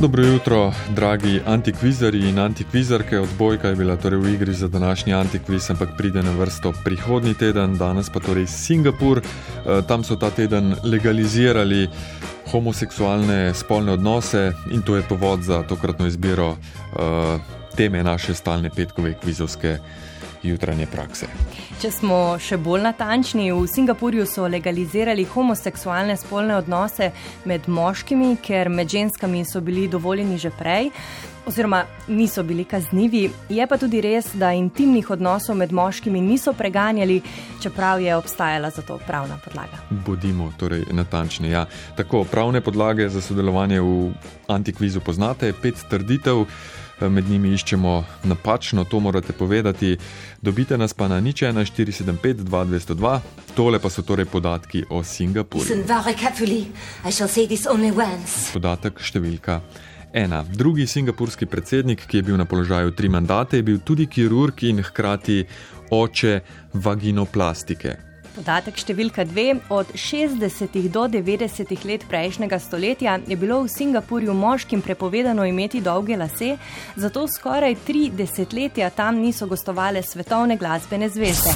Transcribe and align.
Dobro 0.00 0.24
jutro, 0.24 0.72
dragi 0.94 1.40
antikvizari 1.46 2.28
in 2.28 2.38
antikvizarke. 2.38 3.18
Odbojka 3.20 3.68
je 3.68 3.76
bila 3.76 3.96
torej 3.96 4.18
v 4.18 4.32
igri 4.34 4.54
za 4.54 4.68
današnji 4.68 5.12
antikviz, 5.12 5.70
ampak 5.70 5.88
pride 5.96 6.22
na 6.22 6.30
vrsto 6.30 6.72
prihodnji 6.84 7.34
teden, 7.34 7.76
danes 7.78 8.10
pa 8.10 8.20
torej 8.20 8.46
Singapur. 8.46 9.20
Eh, 9.20 9.82
tam 9.88 10.04
so 10.04 10.16
ta 10.16 10.30
teden 10.30 10.74
legalizirali 10.84 11.88
homoseksualne 12.50 13.54
spolne 13.54 13.92
odnose 13.92 14.52
in 14.70 14.82
to 14.82 14.96
je 14.96 15.02
povod 15.02 15.42
za 15.42 15.62
tokratno 15.62 16.06
izbiro 16.06 16.48
uh, 16.48 16.56
teme 17.76 18.02
naše 18.02 18.34
stalne 18.34 18.70
petkove 18.70 19.14
kvizovske 19.22 19.78
jutranje 20.42 20.86
prakse. 20.86 21.26
Če 21.80 21.90
smo 21.90 22.18
še 22.40 22.58
bolj 22.60 22.84
natančni, 22.88 23.50
v 23.52 23.66
Singapurju 23.68 24.26
so 24.28 24.48
legalizirali 24.48 25.24
homoseksualne 25.24 26.16
spolne 26.20 26.56
odnose 26.56 27.10
med 27.48 27.68
moškimi, 27.68 28.36
ker 28.42 28.68
med 28.68 28.88
ženskami 28.88 29.44
so 29.44 29.60
bili 29.60 29.88
dovoljeni 29.88 30.38
že 30.38 30.50
prej. 30.50 30.90
Oziroma, 31.48 31.84
niso 32.08 32.42
bili 32.42 32.64
kaznivi, 32.68 33.22
je 33.48 33.66
pa 33.66 33.78
tudi 33.80 34.02
res, 34.04 34.28
da 34.36 34.52
intimnih 34.52 35.08
odnosov 35.10 35.56
med 35.56 35.72
moškimi 35.72 36.20
niso 36.20 36.52
preganjali, 36.52 37.16
čeprav 37.62 38.00
je 38.00 38.16
obstajala 38.16 38.70
za 38.70 38.82
to 38.82 38.98
pravna 39.06 39.38
podlaga. 39.44 39.80
Bodimo 39.90 40.52
torej 40.60 40.84
natančni. 40.92 41.50
Ja. 41.50 41.64
Tako, 41.96 42.24
pravne 42.24 42.60
podlage 42.60 43.08
za 43.08 43.20
sodelovanje 43.20 43.80
v 43.80 44.12
antikvizu 44.48 45.00
poznate, 45.00 45.52
pet 45.62 45.80
trditev 45.90 46.44
med 47.08 47.28
njimi 47.30 47.52
iščemo 47.54 48.04
napačno, 48.24 48.84
to 48.84 49.00
morate 49.00 49.32
povedati. 49.32 49.96
Dobite 50.42 50.78
nas 50.78 50.94
pa 50.94 51.08
na 51.08 51.20
nič 51.20 51.42
1475-2202, 51.42 53.20
tole 53.54 53.78
pa 53.78 53.90
so 53.90 54.02
torej 54.02 54.26
podatki 54.26 54.84
o 54.90 55.04
Singapurju. 55.04 55.66
Podatek 58.52 59.00
številka. 59.00 59.60
Ena. 60.12 60.42
Drugi 60.42 60.86
singapurski 60.86 61.46
predsednik, 61.46 62.02
ki 62.06 62.18
je 62.18 62.22
bil 62.22 62.36
na 62.36 62.44
položaju 62.44 62.90
tri 62.98 63.08
mandate, 63.08 63.56
je 63.56 63.62
bil 63.62 63.78
tudi 63.78 64.08
kirurg 64.10 64.64
in 64.66 64.82
hkrati 64.82 65.44
oče 65.90 66.40
vaginoplastike. 66.74 68.09
Podatek 68.34 68.78
številka 68.78 69.24
dve. 69.26 69.58
Od 69.74 69.90
60. 69.98 70.76
do 70.92 71.06
90. 71.10 71.74
let 71.88 72.06
prejšnjega 72.08 72.58
stoletja 72.62 73.18
je 73.26 73.36
bilo 73.36 73.62
v 73.64 73.72
Singapurju 73.72 74.34
moškim 74.34 74.82
prepovedano 74.82 75.44
imeti 75.46 75.82
dolge 75.82 76.16
lase, 76.16 76.54
zato 76.96 77.26
skoraj 77.26 77.80
tri 77.86 78.08
desetletja 78.14 78.90
tam 78.94 79.18
niso 79.18 79.50
gostovale 79.50 80.02
svetovne 80.02 80.56
glasbene 80.56 81.10
zvezde. 81.10 81.54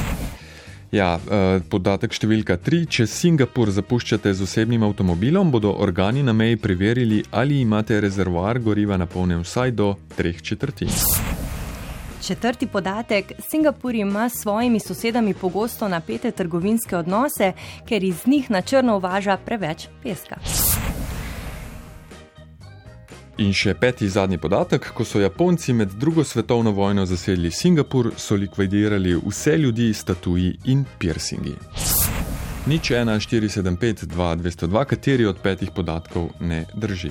Ja, 0.94 1.16
eh, 1.18 1.60
podatek 1.70 2.14
številka 2.14 2.58
tri. 2.62 2.84
Če 2.86 3.06
Singapur 3.10 3.70
zapuščate 3.74 4.30
z 4.34 4.46
osebnim 4.46 4.82
avtomobilom, 4.86 5.50
bodo 5.50 5.74
organi 5.74 6.22
na 6.22 6.32
meji 6.32 6.56
preverili, 6.56 7.24
ali 7.32 7.62
imate 7.64 7.98
rezervoar 8.00 8.62
goriva 8.62 8.96
napolnjen 8.96 9.42
vsaj 9.42 9.74
do 9.74 9.94
treh 10.14 10.38
četrtin. 10.42 10.94
Četrti 12.26 12.66
podatek: 12.66 13.32
Singapur 13.50 13.94
ima 13.94 14.28
s 14.28 14.42
svojimi 14.42 14.80
sosedami 14.80 15.34
pogosto 15.34 15.88
napete 15.88 16.30
trgovinske 16.30 16.96
odnose, 16.96 17.52
ker 17.88 18.04
iz 18.04 18.26
njih 18.26 18.50
na 18.50 18.60
črno 18.60 18.96
uvaža 18.96 19.36
preveč 19.36 19.88
peska. 20.02 20.36
In 23.38 23.52
še 23.52 23.74
peti 23.74 24.08
zadnji 24.08 24.38
podatek: 24.38 24.88
ko 24.94 25.04
so 25.04 25.20
Japonci 25.20 25.72
med 25.72 25.92
drugo 26.00 26.24
svetovno 26.24 26.70
vojno 26.70 27.06
zasedli 27.06 27.50
Singapur, 27.50 28.12
so 28.16 28.34
likvidirali 28.34 29.16
vse 29.26 29.58
ljudi 29.58 29.94
s 29.94 30.04
tatuji 30.04 30.58
in 30.64 30.84
piercingi. 30.98 31.54
Nič 32.66 32.90
1, 32.90 33.20
475, 33.20 34.06
2, 34.06 34.36
202, 34.40 34.84
kateri 34.84 35.26
od 35.26 35.36
petih 35.42 35.70
podatkov 35.70 36.30
ne 36.40 36.64
drži. 36.74 37.10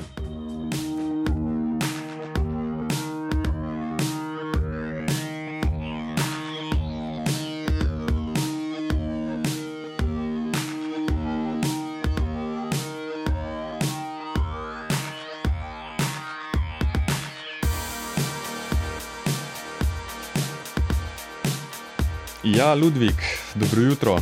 Ja, 22.43 22.73
Ludvik, 22.73 23.15
dobro 23.55 23.81
jutro. 23.81 24.17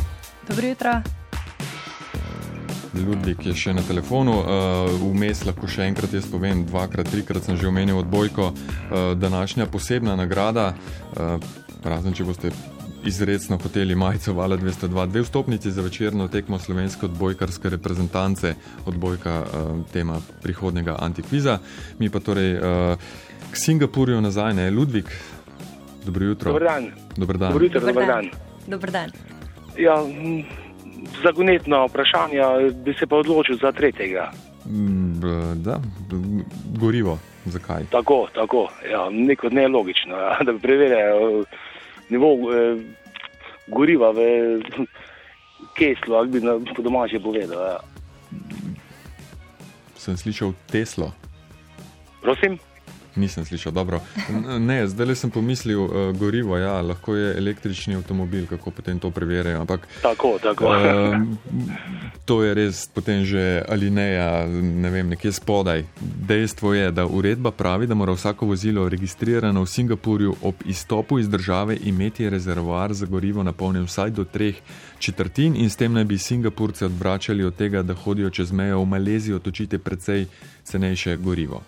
Dobro 0.48 0.66
jutro. 0.66 0.90
Ludvik 3.06 3.46
je 3.46 3.54
še 3.54 3.72
na 3.74 3.82
telefonu, 3.82 4.36
uh, 4.38 4.92
vmes 5.00 5.40
lahko 5.42 5.66
še 5.66 5.88
enkrat 5.90 6.14
jaz 6.14 6.28
povem, 6.30 6.60
dvakrat, 6.68 7.10
trikrat 7.10 7.48
sem 7.48 7.58
že 7.58 7.66
omenil 7.66 7.98
odbojko. 7.98 8.52
Uh, 8.52 9.00
današnja 9.18 9.66
posebna 9.66 10.14
nagrada, 10.14 10.68
uh, 11.18 11.34
razen 11.82 12.14
če 12.14 12.28
boste 12.28 12.52
izredno 13.02 13.58
hoteli 13.58 13.98
majico 13.98 14.36
Vala 14.38 14.54
202, 14.56 15.08
dve 15.10 15.26
vstopnici 15.26 15.74
za 15.74 15.82
večerno 15.82 16.28
tekmo 16.30 16.62
slovenske 16.62 17.10
odbojkarske 17.10 17.74
reprezentance, 17.74 18.54
odbojka 18.86 19.34
uh, 19.42 19.74
tema 19.90 20.20
prihodnega 20.46 20.94
antikviza. 21.00 21.58
Mi 21.98 22.06
pa 22.06 22.22
torej 22.22 22.54
uh, 22.54 22.94
k 23.50 23.56
Singapurju 23.66 24.20
nazaj, 24.22 24.54
ne 24.54 24.70
Ludvik. 24.70 25.10
Dobro 26.04 26.24
jutro. 26.24 26.52
Dobar 26.52 26.64
dan. 26.68 26.90
Dobar 27.16 27.36
dan. 27.38 27.52
Dobro 27.52 27.64
jutro, 27.64 27.80
Dobar 27.80 28.06
dan. 28.06 28.06
dan. 28.06 28.30
Dobar 28.66 28.90
dan. 28.90 29.10
Ja, 29.78 29.96
zagonetno 31.22 31.86
vprašanje, 31.86 32.42
bi 32.84 32.94
se 32.94 33.06
pa 33.06 33.16
odločil 33.16 33.56
za 33.62 33.72
tretjega. 33.72 34.30
Mm, 34.66 35.12
Da, 35.62 35.80
gorivo, 36.78 37.18
zakaj? 37.44 37.84
Tako, 37.90 38.28
tako, 38.34 38.68
ja, 38.90 39.10
neko 39.10 39.48
nelogično, 39.48 40.16
ja, 40.16 40.38
da 40.44 40.52
bi 40.52 40.58
preverjal 40.58 41.44
nivo 42.08 42.28
eh, 42.52 42.76
goriva 43.66 44.10
v 44.10 44.18
keslu, 45.78 46.14
ali 46.14 46.28
bi 46.28 46.40
na, 46.40 46.58
po 46.76 46.82
domače 46.82 47.20
povedal. 47.20 47.58
Ja. 47.66 47.78
Sem 49.96 50.16
slišal 50.16 50.52
Teslo. 50.66 51.12
Prosim? 52.22 52.58
Nisem 53.16 53.44
slišal 53.44 53.72
dobro. 53.72 54.00
Ne, 54.58 54.86
zdaj 54.88 55.14
sem 55.16 55.30
pomislil, 55.30 55.80
uh, 55.84 55.90
gorivo, 56.16 56.56
ja, 56.56 56.80
lahko 56.80 57.14
je 57.16 57.36
električni 57.38 57.94
avtomobil, 57.94 58.46
kako 58.46 58.70
potem 58.70 58.98
to 58.98 59.10
preverjajo. 59.10 59.60
Ampak 59.60 59.88
Tako, 60.02 60.38
tako. 60.42 60.64
uh, 60.64 61.16
to 62.24 62.42
je 62.42 62.54
res 62.54 62.86
potem 62.94 63.24
že 63.24 63.62
alineja, 63.68 64.46
ne 64.62 64.90
vem, 64.90 65.08
nekje 65.08 65.32
spodaj. 65.32 65.84
Dejstvo 66.00 66.74
je, 66.74 66.90
da 66.90 67.06
uredba 67.06 67.50
pravi, 67.50 67.86
da 67.86 67.94
mora 67.94 68.12
vsako 68.12 68.46
vozilo 68.46 68.88
registrirano 68.88 69.62
v 69.62 69.68
Singapurju 69.68 70.36
ob 70.42 70.54
izstopu 70.64 71.18
iz 71.18 71.28
države 71.28 71.76
imeti 71.84 72.30
rezervoar 72.30 72.92
za 72.92 73.06
gorivo 73.06 73.42
napolnjen 73.42 73.84
vsaj 73.84 74.10
do 74.10 74.24
treh 74.24 74.56
četrtin 74.98 75.56
in 75.56 75.70
s 75.70 75.76
tem 75.76 75.92
naj 75.92 76.04
bi 76.04 76.18
Singapurce 76.18 76.86
odvračali 76.86 77.44
od 77.44 77.56
tega, 77.56 77.82
da 77.82 77.94
hodijo 77.94 78.30
čez 78.30 78.52
mejo 78.52 78.80
v 78.80 78.86
Malezijo 78.86 79.38
točiti 79.38 79.78
precej 79.78 80.26
cenejše 80.64 81.16
gorivo. 81.16 81.62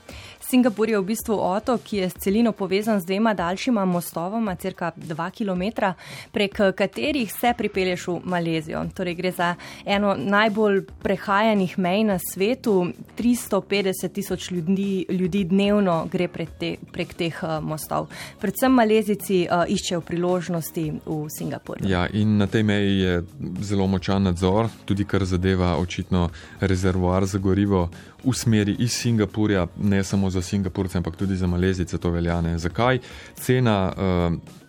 Singapur 0.54 0.88
je 0.88 0.98
v 0.98 1.02
bistvu 1.02 1.34
otok, 1.34 1.80
ki 1.82 1.96
je 1.96 2.08
s 2.10 2.14
celino 2.22 2.52
povezan 2.52 3.00
z 3.00 3.08
dvema 3.08 3.32
daljšima 3.34 3.84
mostovoma, 3.84 4.54
crka 4.54 4.92
2 4.96 5.30
km, 5.34 5.90
prek 6.32 6.60
katerih 6.78 7.32
se 7.32 7.50
pripelješ 7.58 8.06
v 8.06 8.20
Malezijo. 8.24 8.84
Torej 8.94 9.14
gre 9.14 9.32
za 9.34 9.54
eno 9.84 10.14
najbolj 10.14 10.84
prehajanih 11.02 11.74
mej 11.78 12.04
na 12.04 12.18
svetu. 12.22 12.86
350 13.18 14.12
tisoč 14.12 14.50
ljudi, 14.50 15.06
ljudi 15.08 15.44
dnevno 15.44 16.06
gre 16.12 16.28
te, 16.60 16.76
prek 16.92 17.14
teh 17.14 17.42
uh, 17.42 17.58
mostov. 17.58 18.06
Predvsem 18.38 18.72
Malezici 18.72 19.48
uh, 19.50 19.66
iščejo 19.66 20.06
priložnosti 20.06 20.86
v 21.02 21.20
Singapurju. 21.34 21.90
Ja, 21.90 22.06
in 22.06 22.38
na 22.38 22.46
tej 22.46 22.62
meji 22.62 22.98
je 23.00 23.22
zelo 23.58 23.90
močan 23.90 24.22
nadzor, 24.22 24.70
tudi 24.84 25.02
kar 25.04 25.24
zadeva 25.24 25.74
očitno 25.82 26.28
rezervoar 26.60 27.26
za 27.26 27.42
gorivo 27.42 27.88
v 28.24 28.32
smeri 28.32 28.76
iz 28.78 28.92
Singapurja, 28.92 29.66
ne 29.76 30.04
samo 30.04 30.30
za 30.30 30.42
Singapurce, 30.44 30.98
ampak 30.98 31.16
tudi 31.16 31.36
za 31.36 31.46
Malezice 31.46 31.98
to 31.98 32.10
veljane. 32.10 32.58
Zakaj? 32.58 32.98
Cena. 33.34 33.92
Uh, 33.96 34.62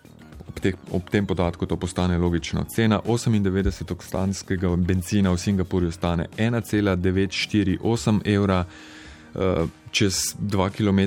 Ob, 0.46 0.60
teh, 0.62 0.76
ob 0.94 1.10
tem 1.12 1.26
podatku 1.28 1.66
to 1.66 1.76
postane 1.76 2.18
logično. 2.18 2.64
Cena 2.70 3.02
98-oktanskega 3.04 4.70
benzina 4.78 5.32
v 5.34 5.38
Singapurju 5.38 5.92
stane 5.92 6.28
1,948 6.38 8.22
evra, 8.26 8.66
eh, 9.36 9.66
čez 9.92 10.36
2 10.40 10.70
km 10.70 11.00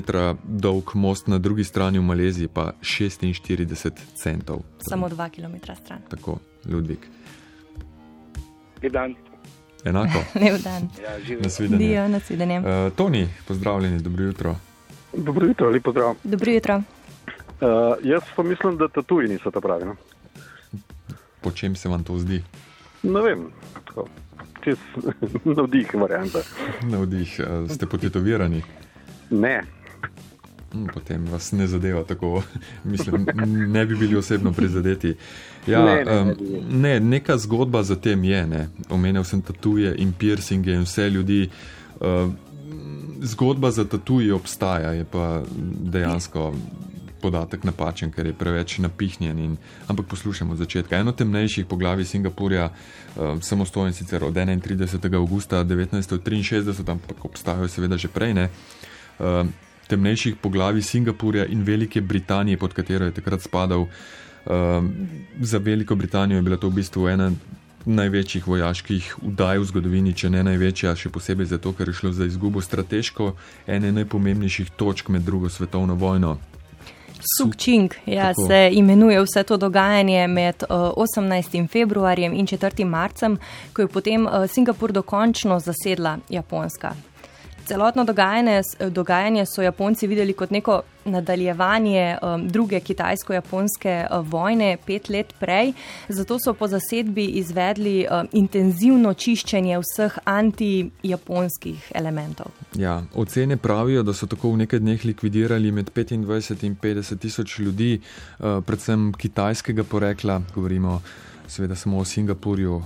dolg 0.43 0.91
most 0.93 1.27
na 1.27 1.37
drugi 1.37 1.63
strani 1.63 1.99
v 1.99 2.03
Maleziji 2.03 2.47
pa 2.47 2.71
46 2.81 3.91
centov. 4.13 4.61
Samo 4.89 5.09
2 5.09 5.29
km 5.29 5.55
stran. 5.81 6.01
Tako, 6.09 6.37
Ludvik. 6.69 7.07
Je 8.81 8.89
dan. 8.89 9.28
Enako. 9.85 10.19
Lep 10.41 10.61
dan. 10.63 10.89
Ja, 11.03 11.19
živim. 11.19 11.43
Nasvidenje. 11.43 11.87
Dio, 11.87 12.07
nasvidenje. 12.07 12.59
Uh, 12.59 12.93
Toni, 12.95 13.29
pozdravljeni, 13.47 13.99
dobro 13.99 14.23
jutro. 14.23 14.55
Dobro 15.13 15.47
jutro, 15.47 15.69
lepo 15.69 15.91
zdrav. 15.91 16.15
Dobro 16.23 16.51
jutro. 16.51 16.75
Uh, 16.75 16.81
jaz 18.03 18.21
pa 18.35 18.43
mislim, 18.43 18.77
da 18.77 18.87
tatuji 18.87 19.27
niso 19.27 19.51
ta 19.51 19.61
pravi. 19.61 19.85
No? 19.85 19.95
Po 21.41 21.51
čem 21.51 21.75
se 21.75 21.89
vam 21.89 22.03
to 22.03 22.17
zdi? 22.17 22.43
Ne 23.03 23.21
vem, 23.21 23.47
tako, 23.85 24.07
čez 24.63 24.77
navdih 25.57 25.93
varianta. 25.93 26.39
Navdih, 26.91 27.39
uh, 27.39 27.71
ste 27.71 27.85
potetovirani. 27.85 28.63
Ne. 29.29 29.63
Hm, 30.73 30.85
potem 30.93 31.25
vas 31.25 31.51
ne 31.51 31.67
zadeva 31.67 32.03
tako, 32.03 32.43
mislim, 32.83 33.25
ne 33.73 33.85
bi 33.85 33.95
bili 33.95 34.15
osebno 34.15 34.53
prizadeti. 34.53 35.15
Ja, 35.67 35.85
Ne, 35.85 36.05
ne, 36.05 36.05
ne 36.05 36.21
um, 36.21 36.35
ne, 36.81 36.99
neka 36.99 37.37
zgodba 37.37 37.83
za 37.83 37.95
tem 37.95 38.23
je. 38.23 38.47
Ne. 38.47 38.69
Omenil 38.89 39.23
sem 39.23 39.41
tatuje 39.41 39.95
in 39.97 40.13
piercinge 40.13 40.73
in 40.73 40.85
vse 40.85 41.09
ljudi. 41.09 41.49
Uh, 41.99 42.31
zgodba 43.21 43.71
za 43.71 43.85
tatuje 43.85 44.33
obstaja, 44.33 44.91
je 44.91 45.05
pa 45.05 45.41
dejansko 45.91 46.53
podatek 47.21 47.63
napačen, 47.63 48.11
ker 48.11 48.25
je 48.25 48.33
preveč 48.33 48.77
napihnjen. 48.79 49.39
In, 49.39 49.57
ampak 49.87 50.07
poslušajmo 50.07 50.53
od 50.53 50.59
začetka. 50.59 50.97
Eno 50.97 51.11
temnejših 51.11 51.65
poglavij 51.65 52.05
Singapurja, 52.05 52.69
uh, 52.69 53.41
samostojen 53.41 53.93
sicer 53.93 54.23
od 54.23 54.33
31. 54.33 55.15
augusta 55.15 55.63
1963, 55.63 56.91
ampak 56.91 57.25
obstajajo 57.25 57.67
seveda 57.67 57.97
že 57.97 58.07
prej. 58.07 58.33
Ne, 58.33 58.49
uh, 59.19 59.43
temnejših 59.89 60.37
poglavij 60.41 60.81
Singapurja 60.81 61.45
in 61.45 61.63
Velike 61.63 62.01
Britanije, 62.01 62.57
pod 62.57 62.73
katero 62.73 63.05
je 63.05 63.11
takrat 63.11 63.41
spadal. 63.41 63.87
Um, 64.45 64.93
za 65.41 65.57
Veliko 65.57 65.95
Britanijo 65.95 66.37
je 66.37 66.41
bila 66.41 66.57
to 66.57 66.69
v 66.69 66.79
bistvu 66.79 67.07
ena 67.07 67.31
največjih 67.85 68.47
vojaških 68.47 69.15
udaj 69.23 69.59
v 69.59 69.65
zgodovini, 69.65 70.13
če 70.13 70.29
ne 70.29 70.43
največja, 70.43 70.95
še 70.95 71.09
posebej 71.13 71.49
zato, 71.55 71.73
ker 71.73 71.89
je 71.89 71.95
šlo 72.01 72.11
za 72.13 72.27
izgubo 72.27 72.61
strateško 72.61 73.33
ene 73.67 73.91
najpomembnejših 73.95 74.71
točk 74.77 75.09
med 75.09 75.25
drugo 75.27 75.49
svetovno 75.49 75.95
vojno. 75.95 76.37
Sukčing 77.19 77.91
ja, 78.05 78.29
Tako. 78.31 78.47
se 78.47 78.69
imenuje 78.73 79.21
vse 79.21 79.43
to 79.43 79.57
dogajanje 79.57 80.27
med 80.27 80.63
uh, 80.69 80.95
18. 80.95 81.67
februarjem 81.67 82.33
in 82.33 82.47
4. 82.47 82.85
marcem, 82.85 83.37
ko 83.73 83.81
je 83.81 83.87
potem 83.87 84.25
uh, 84.25 84.47
Singapur 84.47 84.91
dokončno 84.91 85.59
zasedla 85.59 86.17
Japonska. 86.29 86.95
Celotno 87.69 88.03
dogajanje, 88.03 88.61
dogajanje 88.89 89.45
so 89.45 89.61
Japonci 89.61 90.07
videli 90.07 90.33
kot 90.33 90.49
neko 90.51 90.81
nadaljevanje 91.05 92.17
um, 92.21 92.47
druge 92.47 92.79
kitajsko-japonske 92.79 94.07
uh, 94.09 94.27
vojne 94.27 94.77
pet 94.85 95.09
let 95.09 95.33
prej, 95.39 95.73
zato 96.07 96.39
so 96.39 96.53
po 96.53 96.67
zasedbi 96.67 97.25
izvedli 97.25 98.07
um, 98.09 98.27
intenzivno 98.31 99.13
čiščenje 99.13 99.77
vseh 99.85 100.17
anti-japonskih 100.25 101.91
elementov. 101.93 102.49
Ja, 102.73 103.03
ocene 103.13 103.57
pravijo, 103.57 104.03
da 104.03 104.17
so 104.17 104.25
tako 104.25 104.55
v 104.55 104.63
nekaj 104.65 104.81
dneh 104.81 105.05
likvidirali 105.05 105.71
med 105.71 105.93
25 105.93 106.65
in 106.65 106.75
50 106.75 107.21
tisoč 107.21 107.59
ljudi, 107.59 107.99
uh, 107.99 108.63
predvsem 108.65 109.11
kitajskega 109.13 109.83
porekla, 109.83 110.41
govorimo 110.55 111.01
seveda 111.47 111.75
samo 111.75 112.01
o 112.01 112.05
Singapurju, 112.05 112.81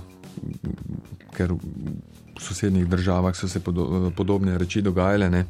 ker 1.34 1.52
v 1.52 2.40
sosednjih 2.40 2.88
državah 2.88 3.36
so 3.36 3.48
se 3.48 3.60
podo 3.60 4.10
podobne 4.16 4.58
reči 4.58 4.82
dogajale. 4.82 5.30
Ne. 5.30 5.44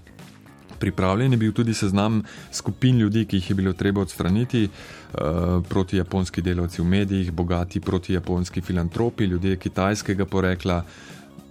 Pripravljen 0.78 1.32
je 1.32 1.38
bil 1.38 1.52
tudi 1.52 1.74
seznam 1.74 2.22
skupin 2.52 2.98
ljudi, 2.98 3.24
ki 3.24 3.36
jih 3.36 3.50
je 3.50 3.54
bilo 3.54 3.72
treba 3.72 4.00
odstraniti, 4.00 4.68
uh, 4.68 5.62
proti 5.68 5.96
japonski 5.96 6.42
delavci 6.42 6.82
v 6.82 6.84
medijih, 6.84 7.32
bogati 7.32 7.80
proti 7.80 8.12
japonski 8.12 8.60
filantropi, 8.60 9.24
ljudje 9.24 9.56
kitajskega 9.56 10.26
porekla, 10.26 10.84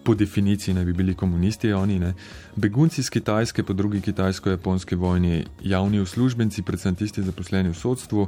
po 0.04 0.16
definiciji 0.16 0.74
naj 0.74 0.86
bi 0.86 0.94
bili 0.94 1.16
komunisti, 1.16 1.74
oni 1.74 2.00
ne. 2.00 2.14
Begunci 2.56 3.02
iz 3.02 3.10
Kitajske 3.10 3.64
po 3.64 3.74
drugi 3.74 4.02
kitajsko-japonski 4.02 4.96
vojni, 4.96 5.46
javni 5.64 6.00
uslužbenci, 6.00 6.62
predvsem 6.62 6.96
tisti 6.96 7.24
zaposleni 7.24 7.70
v 7.70 7.78
sodstvu, 7.78 8.28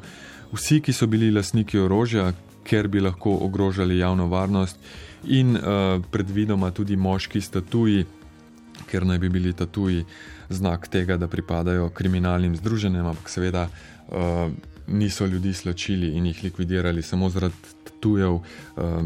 vsi, 0.54 0.80
ki 0.81 0.94
so 0.94 1.07
bili 1.07 1.31
lastniki 1.31 1.80
orožja, 1.80 2.31
ker 2.65 2.88
bi 2.88 3.00
lahko 3.00 3.38
ogrožali 3.45 3.97
javno 3.97 4.27
varnost, 4.27 4.77
in 5.27 5.56
uh, 5.56 6.01
predvidoma 6.12 6.71
tudi 6.71 6.95
moški 6.95 7.41
statuji, 7.41 8.06
ker 8.89 9.06
naj 9.06 9.19
bi 9.19 9.29
bili 9.29 9.53
tatuji 9.53 10.06
znak 10.50 10.88
tega, 10.88 11.17
da 11.17 11.27
pripadajo 11.27 11.89
kriminalnim 11.89 12.56
združenjem, 12.56 13.06
ampak 13.06 13.29
seveda 13.29 13.67
uh, 13.67 14.51
niso 14.88 15.25
ljudi 15.25 15.53
slačili 15.53 16.13
in 16.17 16.25
jih 16.25 16.44
likvidirali 16.44 17.01
samo 17.01 17.29
zaradi 17.29 17.77
tatujev. 17.83 18.33
Uh, 18.33 19.06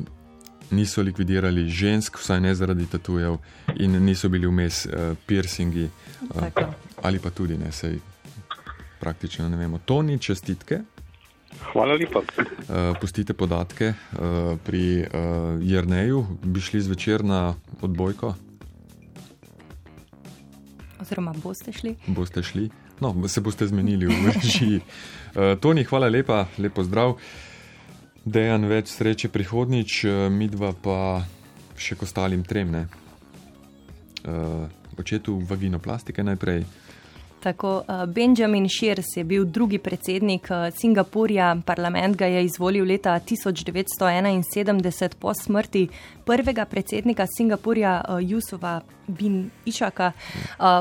Niso 0.69 1.01
likvidirali 1.01 1.63
žensk, 1.65 2.19
vsaj 2.21 2.41
ne 2.45 2.51
zaradi 2.55 2.85
tatujev, 2.85 3.39
in 3.81 3.95
niso 4.05 4.29
bili 4.29 4.45
vmes 4.47 4.83
uh, 4.85 5.17
piercingi, 5.25 5.87
uh, 6.29 6.43
ali 7.01 7.19
pa 7.19 7.31
tudi 7.33 7.57
ne, 7.57 7.71
sej 7.71 7.97
praktično 8.99 9.49
ne 9.49 9.57
vemo. 9.57 9.79
Toni, 9.85 10.19
čestitke. 10.19 10.83
Hvala 11.71 11.93
lepa. 11.93 12.19
Uh, 12.19 12.93
pustite 13.01 13.33
podatke 13.33 13.93
uh, 13.93 14.57
pri 14.65 15.01
uh, 15.01 15.09
Jrneju, 15.61 16.25
bi 16.43 16.61
šli 16.61 16.81
zvečer 16.81 17.23
na 17.25 17.55
odbojko, 17.81 18.33
Oziroma 20.99 21.33
boste 21.43 21.71
šli. 21.71 21.95
boste 22.07 22.43
šli. 22.43 22.69
No, 22.99 23.27
se 23.27 23.41
boste 23.41 23.67
zmenili 23.67 24.05
v 24.05 24.31
režiji. 24.35 24.81
Uh, 25.35 25.55
Toni, 25.61 25.83
hvala 25.83 26.09
lepa, 26.09 26.45
lepo 26.57 26.83
zdrav. 26.83 27.15
Dejan, 28.25 28.65
več 28.67 28.91
sreče 28.91 29.29
prihodnič, 29.31 30.03
midva 30.29 30.73
pa 30.75 31.23
še 31.79 31.95
k 31.95 32.03
ostalim 32.03 32.43
trem. 32.43 32.71
Ne? 32.75 32.83
Uh, 34.27 34.67
očetu 34.99 35.39
vaginoplastike 35.39 36.23
najprej. 36.23 36.65
Tako, 37.39 37.77
uh, 37.77 38.05
Benjamin 38.05 38.67
Shears 38.69 39.05
je 39.15 39.23
bil 39.23 39.45
drugi 39.45 39.77
predsednik 39.77 40.47
uh, 40.51 40.57
Singapurja. 40.79 41.55
Parlament 41.65 42.17
ga 42.17 42.25
je 42.25 42.43
izvolil 42.45 42.85
leta 42.85 43.19
1971 43.19 45.15
po 45.19 45.33
smrti 45.33 45.87
prvega 46.25 46.65
predsednika 46.65 47.25
Singapurja, 47.37 48.03
Jusufa 48.21 48.81
bin 49.07 49.49
Išaka. 49.65 50.11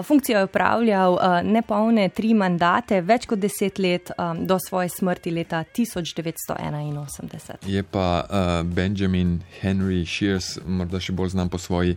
Funkcijo 0.05 0.38
je 0.38 0.44
upravljal 0.44 1.19
nepolne 1.44 2.08
tri 2.08 2.34
mandate, 2.34 3.00
več 3.00 3.26
kot 3.26 3.38
deset 3.38 3.78
let 3.78 4.10
do 4.44 4.58
svoje 4.69 4.88
smrti 4.88 5.31
leta 5.31 5.64
1981. 5.76 7.66
Je 7.66 7.82
pa 7.82 8.26
Benjamin 8.64 9.40
Henry 9.62 10.05
Shears, 10.06 10.58
morda 10.66 11.00
še 11.00 11.12
bolj 11.12 11.28
znan 11.28 11.49
po 11.49 11.58
svoji 11.58 11.96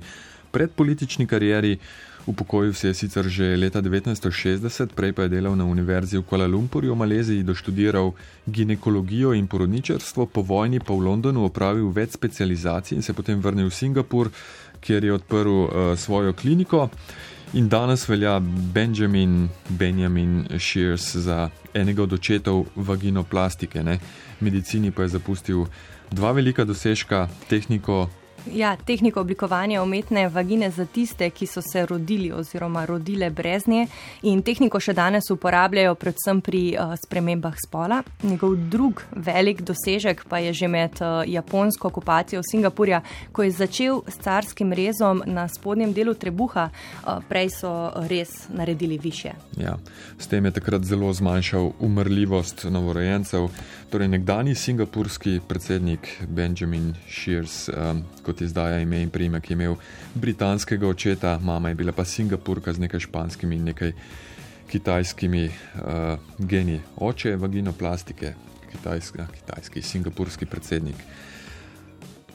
predpolitični 0.52 1.28
karieri. 1.28 1.78
Upokojil 2.26 2.74
se 2.74 2.88
je 2.88 2.94
sicer 2.94 3.26
že 3.28 3.58
leta 3.58 3.82
1960, 3.82 4.94
prej 4.94 5.14
pa 5.14 5.26
je 5.26 5.30
delal 5.30 5.56
na 5.58 5.66
univerzi 5.66 6.18
v 6.18 6.24
Kuala 6.24 6.46
Lumpurju 6.46 6.94
v 6.94 6.98
Maleziji, 6.98 7.44
doštudiral 7.44 8.14
ginekologijo 8.46 9.34
in 9.34 9.48
porodničarstvo, 9.48 10.26
po 10.30 10.42
vojni 10.42 10.80
pa 10.80 10.94
v 10.94 11.02
Londonu 11.02 11.50
opravil 11.50 11.90
več 11.90 12.14
specializacij 12.14 12.96
in 12.96 13.02
se 13.02 13.14
potem 13.14 13.42
vrnil 13.42 13.70
v 13.70 13.74
Singapur, 13.74 14.30
kjer 14.82 15.04
je 15.04 15.14
odprl 15.14 15.50
uh, 15.50 15.70
svojo 15.98 16.34
kliniko. 16.34 16.90
In 17.54 17.68
danes 17.68 18.08
velja 18.08 18.40
Benjamin, 18.74 19.50
Benjamin 19.70 20.48
Shears 20.60 21.16
za 21.16 21.50
enega 21.74 22.04
od 22.04 22.14
očetov 22.14 22.70
vaginoplastike. 22.76 23.84
Ne? 23.84 24.00
Medicini 24.40 24.92
pa 24.92 25.04
je 25.04 25.18
zapustil 25.18 25.66
dva 26.12 26.32
velika 26.32 26.64
dosežka, 26.64 27.28
tehniko 27.50 28.08
Ja, 28.50 28.76
tehniko 28.76 29.22
oblikovanja 29.22 29.84
umetne 29.84 30.30
vagine 30.30 30.72
za 30.72 30.86
tiste, 30.86 31.30
ki 31.30 31.46
so 31.48 31.62
se 31.62 31.86
rodili 31.86 32.32
oziroma 32.32 32.86
rodile 32.86 33.30
brez 33.30 33.68
nje 33.68 33.86
in 34.22 34.42
tehniko 34.42 34.80
še 34.80 34.94
danes 34.98 35.30
uporabljajo 35.30 35.94
predvsem 35.96 36.42
pri 36.42 36.62
uh, 36.74 36.96
spremembah 36.98 37.54
spola. 37.62 38.02
Njegov 38.24 38.56
drug 38.74 39.04
velik 39.12 39.62
dosežek 39.62 40.24
pa 40.30 40.40
je 40.42 40.54
že 40.54 40.68
med 40.68 40.98
uh, 41.02 41.22
japonsko 41.28 41.88
okupacijo 41.88 42.42
Singapurja, 42.52 43.02
ko 43.32 43.44
je 43.44 43.52
začel 43.52 44.02
s 44.08 44.18
carskim 44.24 44.74
rezom 44.74 45.22
na 45.26 45.48
spodnjem 45.48 45.94
delu 45.94 46.14
trebuha, 46.14 46.70
uh, 46.72 47.22
prej 47.30 47.54
so 47.62 47.92
res 48.10 48.50
naredili 48.50 48.98
više. 48.98 49.36
Ja, 49.58 49.78
s 50.18 50.28
tem 50.28 50.46
je 50.46 50.52
takrat 50.52 50.84
zelo 50.84 51.14
zmanjšal 51.14 51.72
umrljivost 51.80 52.66
novorojencev. 52.70 53.50
Torej, 53.92 54.08
nekdani 54.08 54.56
singapurski 54.56 55.40
predsednik 55.48 56.08
Benjamin 56.28 56.94
Shears, 57.10 57.70
um, 57.70 58.04
kot 58.32 58.42
izdaja 58.42 58.80
ime 58.80 59.02
in 59.04 59.10
priimek, 59.12 59.50
je 59.50 59.58
imel 59.60 59.76
britanskega 60.16 60.88
očeta, 60.88 61.40
mama 61.44 61.70
je 61.70 61.76
bila 61.76 61.92
pa 61.92 62.06
singapurka 62.06 62.74
z 62.74 62.88
nekaj 62.88 63.08
španskimi 63.08 63.56
in 63.60 63.68
nekaj 63.74 63.92
kitajskimi 64.72 65.46
uh, 65.48 66.16
geni. 66.40 66.80
Oče 66.96 67.30
je 67.30 67.38
vaginoplastike, 67.38 68.34
kitajska, 68.72 69.28
kitajski, 69.36 69.82
singapurski 69.82 70.46
predsednik. 70.46 70.96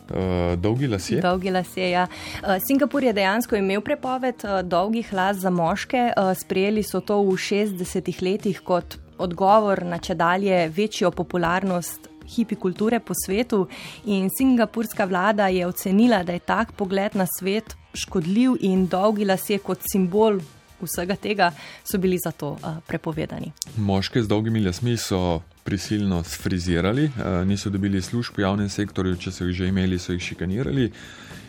Uh, 0.07 0.55
dolgi 0.61 0.87
lasje. 0.87 1.21
Dolgi 1.21 1.51
lasje. 1.51 1.89
Ja. 1.91 2.05
Uh, 2.43 2.61
Singapur 2.67 3.05
je 3.05 3.13
dejansko 3.17 3.57
imel 3.57 3.81
prepoved 3.81 4.45
uh, 4.45 4.61
dolgih 4.63 5.13
las 5.13 5.41
za 5.43 5.51
moške. 5.51 6.11
Uh, 6.13 6.31
sprejeli 6.37 6.85
so 6.87 7.01
to 7.01 7.23
v 7.25 7.35
60-ih 7.41 8.23
letih 8.23 8.61
kot 8.61 8.99
odgovor 9.19 9.83
na 9.83 9.99
če 9.99 10.15
dalje 10.15 10.69
večjo 10.77 11.11
popularnost 11.11 12.11
hipi 12.35 12.57
kulture 12.57 13.01
po 13.01 13.15
svetu. 13.15 13.67
In 14.05 14.29
singapurska 14.31 15.05
vlada 15.05 15.49
je 15.49 15.67
ocenila, 15.67 16.23
da 16.23 16.33
je 16.33 16.39
tak 16.39 16.73
pogled 16.73 17.15
na 17.15 17.27
svet 17.39 17.77
škodljiv 17.95 18.59
in 18.61 18.87
dolgi 18.87 19.25
lasje 19.25 19.59
kot 19.59 19.79
simbol. 19.93 20.41
Vsega 20.77 21.17
tega 21.17 21.53
so 21.85 21.97
bili 21.99 22.19
zato 22.21 22.51
uh, 22.61 22.77
prepovedani. 22.87 23.53
Moške 23.81 24.21
z 24.23 24.29
dolgimi 24.29 24.61
lasmi 24.61 24.97
so 25.01 25.41
prisilno 25.65 26.21
sfrizirali, 26.23 27.11
niso 27.47 27.71
dobili 27.71 28.03
služb 28.03 28.37
v 28.37 28.45
javnem 28.45 28.69
sektorju, 28.71 29.17
če 29.19 29.33
so 29.33 29.49
jih 29.49 29.57
že 29.57 29.69
imeli, 29.73 29.99
so 29.99 30.13
jih 30.15 30.23
šikanirali 30.23 30.93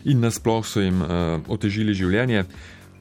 in 0.10 0.24
nasploh 0.24 0.65
so 0.65 0.81
jim 0.81 1.03
otežili 1.48 1.93
življenje. 1.93 2.46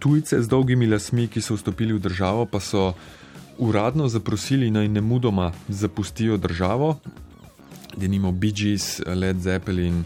Tujce 0.03 0.43
z 0.43 0.51
dolgimi 0.51 0.85
lasmi, 0.91 1.25
ki 1.33 1.41
so 1.41 1.57
vstopili 1.57 1.97
v 1.97 2.03
državo, 2.05 2.45
pa 2.45 2.61
so 2.61 2.91
uradno 3.57 4.11
zaprosili 4.13 4.69
naj 4.71 4.89
ne 4.93 5.01
mudoma 5.01 5.53
zapustijo 5.69 6.37
državo, 6.37 6.99
da 7.97 8.33
Bee 8.33 8.53
Gees, 8.53 9.01
Led 9.07 9.41
Zeppelin, 9.41 10.05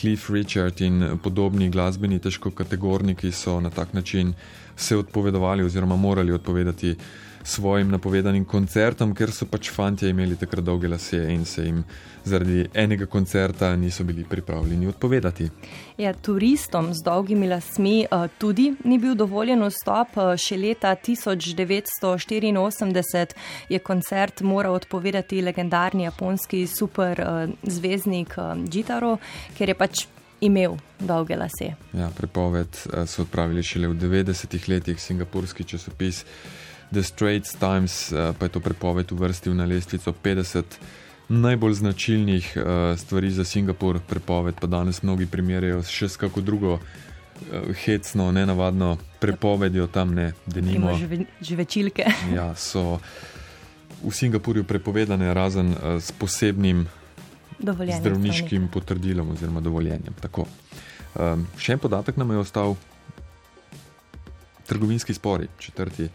Cliff 0.00 0.30
Richard 0.30 0.80
in 0.80 1.18
podobni 1.22 1.70
glasbeni 1.70 2.18
težkokategorniki 2.18 3.32
so 3.32 3.60
na 3.60 3.70
tak 3.70 3.92
način 3.92 4.32
se 4.76 4.96
odpovedovali 4.96 5.64
oziroma 5.64 5.96
morali 5.96 6.32
odpovedati 6.32 6.96
svojim 7.44 7.90
napovedanim 7.90 8.44
koncertom, 8.44 9.14
ker 9.14 9.32
so 9.32 9.46
pač 9.50 9.70
fanti 9.70 10.08
imeli 10.08 10.36
takrat 10.36 10.64
dolge 10.64 10.88
lase 10.88 11.32
in 11.32 11.44
se 11.44 11.64
jim 11.64 11.84
zaradi 12.24 12.68
enega 12.74 13.06
koncerta 13.06 13.76
niso 13.76 14.04
bili 14.04 14.24
pripravljeni 14.24 14.86
odpovedati. 14.86 15.48
Ja, 15.98 16.12
turistom 16.12 16.94
z 16.94 17.02
dolgimi 17.02 17.48
lasmi 17.48 18.06
uh, 18.10 18.26
tudi 18.38 18.74
ni 18.84 18.98
bil 18.98 19.14
dovoljen 19.14 19.62
vstop. 19.66 20.08
Uh, 20.16 20.36
še 20.38 20.56
leta 20.56 20.96
1984 20.96 23.26
je 23.68 23.78
koncert 23.78 24.40
moral 24.40 24.74
odpovedati 24.74 25.42
legendarni 25.42 26.04
japonski 26.04 26.66
superzvezdnik 26.66 28.34
uh, 28.38 28.44
uh, 28.44 28.56
Jitaro, 28.70 29.18
ker 29.58 29.68
je 29.68 29.74
pač 29.74 30.06
imel 30.42 30.74
dolge 30.98 31.36
lase. 31.38 31.74
Ja, 31.94 32.10
prepoved 32.16 32.76
so 33.06 33.22
odpravili 33.22 33.62
šele 33.62 33.88
v 33.92 33.98
90-ih 33.98 34.68
letih, 34.68 35.00
singapurski 35.00 35.64
časopis. 35.64 36.24
The 36.92 37.02
Straits 37.02 37.54
Times 37.56 38.12
uh, 38.12 38.34
pa 38.38 38.44
je 38.44 38.52
to 38.52 38.60
prepoved 38.60 39.12
uvrstil 39.12 39.54
na 39.56 39.64
lestvico 39.64 40.12
50 40.12 40.62
najbolj 41.28 41.74
značilnih 41.74 42.56
uh, 42.56 42.98
stvari 42.98 43.30
za 43.30 43.44
Singapur, 43.44 44.00
prepoved 44.08 44.54
pa 44.60 44.66
danes 44.66 45.02
mnogi 45.02 45.26
primerjajo 45.26 45.82
še 45.82 46.08
s 46.08 46.16
kako 46.16 46.40
drugo 46.40 46.72
uh, 46.74 46.80
hecno, 47.84 48.32
nenavadno 48.32 48.96
prepovedjo 49.20 49.86
tam, 49.86 50.14
ne, 50.14 50.32
da 50.46 50.60
nima 50.60 50.94
žive, 50.94 51.24
živečilke. 51.40 52.04
ja, 52.38 52.52
so 52.54 53.00
v 54.02 54.10
Singapurju 54.12 54.64
prepovedane 54.64 55.34
razen 55.34 55.72
uh, 55.72 55.96
s 56.02 56.12
posebnim 56.12 56.86
zdravniškim 57.98 58.68
potrdilom 58.68 59.30
oziroma 59.30 59.60
dovoljenjem. 59.60 60.14
Um, 61.14 61.46
še 61.56 61.76
en 61.76 61.78
podatek 61.78 62.16
nam 62.16 62.30
je 62.30 62.42
ostal. 62.42 62.76
Trgovinski 64.66 65.14
spori, 65.14 65.48
četrti. 65.58 66.08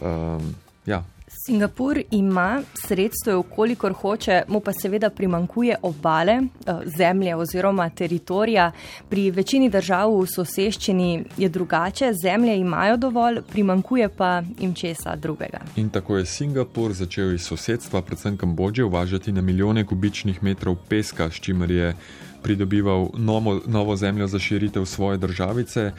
Um, 0.00 0.54
ja. 0.86 1.04
Singapur 1.46 2.02
ima 2.10 2.62
sredstvo, 2.86 3.42
kolikor 3.42 3.92
hoče, 3.92 4.42
mu 4.48 4.60
pa 4.60 4.72
seveda 4.72 5.10
primankuje 5.10 5.76
obale, 5.82 6.32
eh, 6.32 6.72
zemlje 6.98 7.36
oziroma 7.36 7.90
teritorija. 7.90 8.72
Pri 9.08 9.30
večini 9.30 9.70
držav 9.70 10.20
v 10.20 10.26
soseščini 10.26 11.24
je 11.36 11.48
drugače, 11.48 12.12
zemlje 12.22 12.58
imajo 12.58 12.96
dovolj, 12.96 13.40
primankuje 13.52 14.08
pa 14.08 14.42
jim 14.58 14.74
česa 14.74 15.16
drugega. 15.16 15.60
In 15.76 15.90
tako 15.90 16.16
je 16.16 16.26
Singapur 16.26 16.92
začel 16.92 17.34
iz 17.34 17.42
sosedstva, 17.42 18.02
predvsem 18.02 18.36
Kambodže, 18.36 18.84
uvažati 18.84 19.32
na 19.32 19.40
milijone 19.40 19.86
kubičnih 19.86 20.42
metrov 20.42 20.76
peska, 20.88 21.30
s 21.30 21.40
čimer 21.40 21.70
je 21.70 21.94
pridobival 22.42 23.08
novo, 23.14 23.60
novo 23.66 23.96
zemljo 23.96 24.26
za 24.26 24.38
širitev 24.38 24.84
svoje 24.84 25.18
državice. 25.18 25.92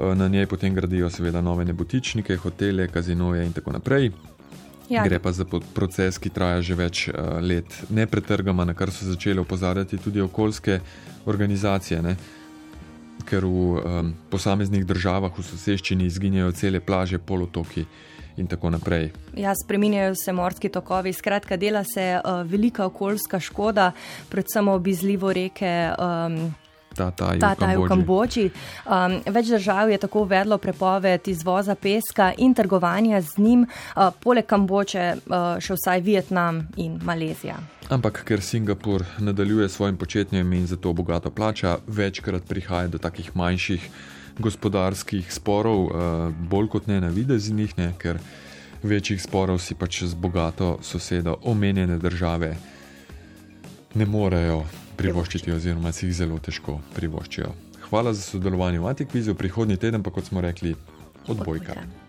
Eh, 0.00 0.14
na 0.14 0.28
njej 0.28 0.46
potem 0.46 0.74
gradijo 0.74 1.10
seveda 1.10 1.40
nove 1.40 1.64
nebotičnike, 1.64 2.36
hotele, 2.36 2.88
kazinoje 2.88 3.46
in 3.46 3.52
tako 3.52 3.72
naprej. 3.72 4.10
Ja. 4.88 5.04
Gre 5.04 5.18
pa 5.18 5.32
za 5.32 5.44
proces, 5.74 6.18
ki 6.18 6.30
traja 6.34 6.62
že 6.62 6.74
več 6.74 7.08
uh, 7.08 7.38
let, 7.38 7.76
ne 7.90 8.06
pretrgama, 8.10 8.64
na 8.64 8.74
kar 8.74 8.90
so 8.90 9.06
začele 9.06 9.40
opozarjati 9.40 9.98
tudi 9.98 10.20
okoljske 10.20 10.80
organizacije, 11.26 12.02
ne? 12.02 12.16
ker 13.28 13.44
v 13.44 13.50
um, 13.78 14.08
posameznih 14.30 14.82
državah 14.86 15.30
v 15.38 15.44
soseščini 15.44 16.08
izginjajo 16.08 16.52
cele 16.58 16.80
plaže, 16.80 17.18
polotoki 17.18 17.84
in 18.36 18.48
tako 18.50 18.72
naprej. 18.74 19.12
Ja, 19.36 19.52
spreminjajo 19.54 20.16
se 20.18 20.32
morski 20.32 20.68
tokovi, 20.68 21.12
skratka, 21.12 21.56
dela 21.56 21.84
se 21.84 22.16
uh, 22.18 22.42
velika 22.50 22.88
okoljska 22.90 23.40
škoda, 23.40 23.92
predvsem 24.32 24.68
obizljivo 24.68 25.32
reke. 25.32 25.92
Um, 26.00 26.50
ta 26.94 27.10
taj 27.10 27.76
v 27.76 27.86
Kambodži. 27.88 28.50
Um, 28.86 29.20
več 29.26 29.50
držav 29.52 29.90
je 29.90 29.98
tako 29.98 30.24
uvedlo 30.26 30.58
prepoved 30.58 31.28
izvoza 31.28 31.74
peska 31.74 32.32
in 32.38 32.54
trgovanja 32.54 33.20
z 33.20 33.38
njim, 33.38 33.66
uh, 33.66 34.10
poleg 34.22 34.46
Kambodže 34.46 35.06
uh, 35.16 35.58
še 35.62 35.76
vsaj 35.78 36.02
Vietnam 36.06 36.66
in 36.76 36.98
Malezija. 37.02 37.58
Ampak 37.90 38.22
ker 38.26 38.42
Singapur 38.42 39.04
nadaljuje 39.18 39.68
svojim 39.68 39.96
početjem 39.96 40.52
in 40.52 40.66
zato 40.66 40.92
bogato 40.92 41.30
plača, 41.30 41.78
večkrat 41.86 42.46
prihaja 42.48 42.88
do 42.88 42.98
takih 42.98 43.32
manjših 43.34 43.88
gospodarskih 44.38 45.32
sporov, 45.32 45.86
uh, 45.86 46.28
bolj 46.50 46.70
kot 46.74 46.86
ne 46.86 47.00
na 47.00 47.08
videznih, 47.08 47.76
ne, 47.78 47.92
ker 47.98 48.20
večjih 48.82 49.20
sporov 49.22 49.60
si 49.60 49.74
pač 49.74 50.04
z 50.04 50.14
bogato 50.14 50.78
sosedo 50.82 51.36
omenjene 51.44 51.98
države 51.98 52.54
ne 53.94 54.06
morejo 54.06 54.64
privoščiti, 55.00 55.52
oziroma 55.52 55.92
si 55.96 56.06
jih 56.06 56.14
zelo 56.22 56.38
težko 56.38 56.78
privoščijo. 56.96 57.54
Hvala 57.88 58.12
za 58.14 58.22
sodelovanje 58.22 58.82
v 58.82 58.92
Antikvizu, 58.92 59.34
prihodnji 59.34 59.80
teden 59.80 60.04
pa, 60.04 60.12
kot 60.14 60.28
smo 60.28 60.44
rekli, 60.44 60.76
odbojka. 61.26 61.74
odbojka. 61.80 61.99